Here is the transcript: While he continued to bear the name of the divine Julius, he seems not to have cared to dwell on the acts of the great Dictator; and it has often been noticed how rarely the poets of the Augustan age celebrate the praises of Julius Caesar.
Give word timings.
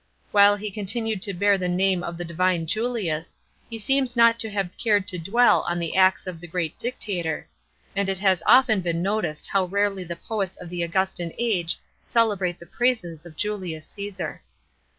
While 0.31 0.55
he 0.55 0.71
continued 0.71 1.21
to 1.21 1.33
bear 1.35 1.59
the 1.59 1.69
name 1.69 2.01
of 2.03 2.17
the 2.17 2.25
divine 2.25 2.65
Julius, 2.65 3.37
he 3.69 3.77
seems 3.77 4.15
not 4.15 4.39
to 4.39 4.49
have 4.49 4.75
cared 4.75 5.07
to 5.09 5.19
dwell 5.19 5.61
on 5.69 5.77
the 5.77 5.95
acts 5.95 6.25
of 6.25 6.39
the 6.39 6.47
great 6.47 6.79
Dictator; 6.79 7.47
and 7.95 8.09
it 8.09 8.17
has 8.17 8.41
often 8.47 8.81
been 8.81 9.03
noticed 9.03 9.45
how 9.45 9.65
rarely 9.65 10.03
the 10.03 10.15
poets 10.15 10.57
of 10.59 10.69
the 10.71 10.81
Augustan 10.81 11.31
age 11.37 11.77
celebrate 12.03 12.57
the 12.57 12.65
praises 12.65 13.27
of 13.27 13.37
Julius 13.37 13.85
Caesar. 13.89 14.41